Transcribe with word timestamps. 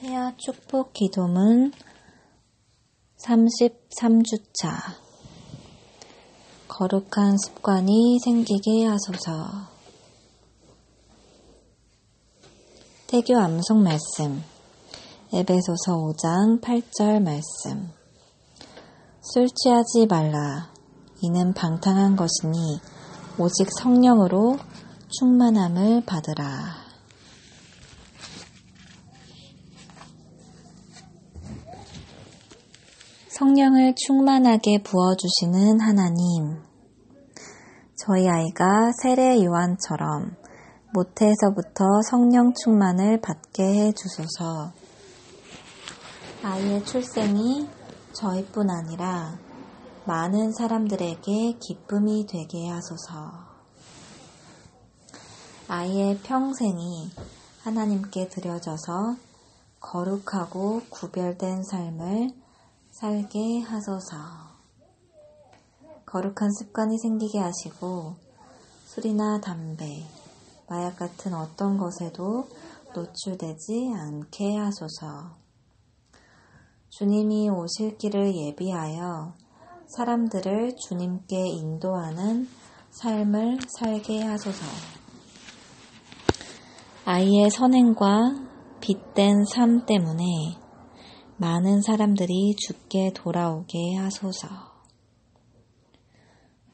태아 0.00 0.32
축복 0.36 0.92
기도문 0.92 1.72
33주차. 3.16 4.70
거룩한 6.68 7.36
습관이 7.36 8.20
생기게 8.24 8.86
하소서. 8.86 9.66
태교 13.08 13.36
암송 13.36 13.82
말씀. 13.82 14.44
에베소서 15.32 15.96
5장 15.96 16.60
8절 16.60 17.20
말씀. 17.20 17.90
술 19.20 19.48
취하지 19.48 20.06
말라. 20.08 20.72
이는 21.22 21.52
방탕한 21.54 22.14
것이니 22.14 22.78
오직 23.36 23.66
성령으로 23.80 24.58
충만함을 25.18 26.04
받으라. 26.06 26.87
성령을 33.38 33.94
충만하게 33.94 34.82
부어주시는 34.82 35.78
하나님. 35.78 36.60
저희 37.94 38.28
아이가 38.28 38.90
세례 39.00 39.44
요한처럼 39.44 40.34
모태에서부터 40.92 41.84
성령 42.10 42.52
충만을 42.52 43.20
받게 43.20 43.62
해 43.62 43.92
주소서. 43.92 44.72
아이의 46.42 46.84
출생이 46.84 47.68
저희뿐 48.12 48.70
아니라 48.70 49.38
많은 50.04 50.50
사람들에게 50.50 51.58
기쁨이 51.60 52.26
되게 52.26 52.68
하소서. 52.68 53.30
아이의 55.68 56.18
평생이 56.24 57.12
하나님께 57.62 58.30
드려져서 58.30 59.14
거룩하고 59.78 60.82
구별된 60.90 61.62
삶을 61.62 62.47
살게 62.90 63.60
하소서. 63.60 64.16
거룩한 66.06 66.50
습관이 66.58 66.98
생기게 66.98 67.38
하시고 67.38 68.16
술이나 68.86 69.40
담배, 69.40 70.04
마약 70.68 70.96
같은 70.96 71.34
어떤 71.34 71.76
것에도 71.76 72.48
노출되지 72.94 73.92
않게 73.94 74.56
하소서. 74.56 75.36
주님이 76.88 77.50
오실 77.50 77.98
길을 77.98 78.34
예비하여 78.34 79.34
사람들을 79.86 80.76
주님께 80.76 81.36
인도하는 81.36 82.48
삶을 82.90 83.58
살게 83.68 84.22
하소서. 84.22 84.64
아이의 87.04 87.50
선행과 87.50 88.34
빛된 88.80 89.44
삶 89.44 89.86
때문에 89.86 90.24
많은 91.40 91.82
사람들이 91.82 92.56
죽게 92.56 93.12
돌아오게 93.14 93.94
하소서. 93.94 94.48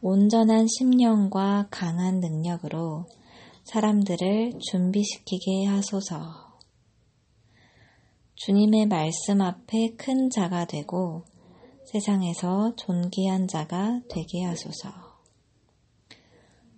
온전한 0.00 0.66
심령과 0.66 1.68
강한 1.70 2.20
능력으로 2.20 3.04
사람들을 3.64 4.58
준비시키게 4.70 5.66
하소서. 5.66 6.56
주님의 8.36 8.86
말씀 8.86 9.42
앞에 9.42 9.96
큰 9.98 10.30
자가 10.30 10.64
되고 10.64 11.24
세상에서 11.84 12.74
존귀한 12.76 13.46
자가 13.46 14.00
되게 14.08 14.44
하소서. 14.44 14.90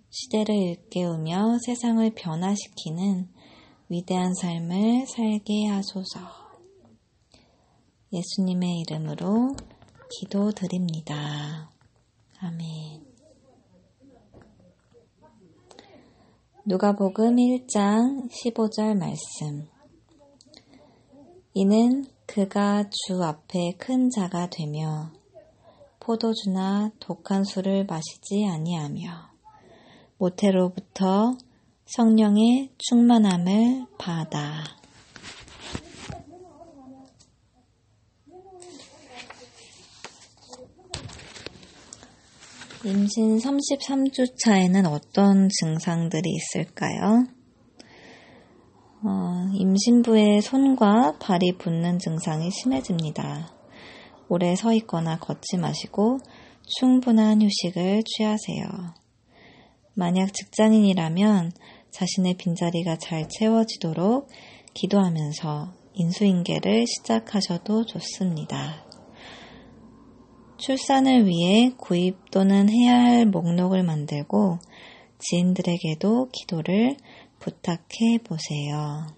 시대를 0.09 0.53
일깨우며 0.53 1.59
세상을 1.65 2.09
변화시키는 2.15 3.29
위대한 3.87 4.33
삶을 4.33 5.07
살게 5.07 5.67
하소서. 5.67 6.46
예수님의 8.13 8.79
이름으로 8.79 9.55
기도드립니다. 10.09 11.69
아멘. 12.39 13.05
누가복음 16.65 17.35
1장 17.35 18.29
15절 18.29 18.97
말씀. 18.97 19.67
이는 21.53 22.05
그가 22.25 22.85
주 22.89 23.23
앞에 23.23 23.73
큰 23.77 24.09
자가 24.09 24.49
되며 24.49 25.11
포도주나 25.99 26.91
독한 26.99 27.43
술을 27.43 27.85
마시지 27.85 28.45
아니하며 28.45 29.37
모태로부터 30.17 31.35
성령의 31.85 32.69
충만함을 32.77 33.87
받아 33.97 34.63
임신 42.87 43.37
33주 43.37 44.37
차에는 44.39 44.85
어떤 44.85 45.49
증상들이 45.49 46.29
있을까요? 46.29 47.25
어, 49.03 49.51
임신부의 49.53 50.41
손과 50.41 51.17
발이 51.19 51.57
붓는 51.57 51.99
증상이 51.99 52.49
심해집니다. 52.49 53.51
오래 54.29 54.55
서 54.55 54.71
있거나 54.71 55.19
걷지 55.19 55.57
마시고 55.57 56.19
충분한 56.79 57.41
휴식을 57.41 58.03
취하세요. 58.05 58.65
만약 59.93 60.33
직장인이라면 60.33 61.51
자신의 61.91 62.35
빈자리가 62.35 62.99
잘 62.99 63.27
채워지도록 63.27 64.29
기도하면서 64.73 65.73
인수인계를 65.93 66.85
시작하셔도 66.87 67.85
좋습니다. 67.85 68.86
출산을 70.57 71.25
위해 71.25 71.71
구입 71.77 72.31
또는 72.31 72.69
해야 72.69 72.95
할 72.95 73.25
목록을 73.25 73.83
만들고 73.83 74.59
지인들에게도 75.19 76.29
기도를 76.31 76.97
부탁해 77.39 78.19
보세요. 78.23 79.16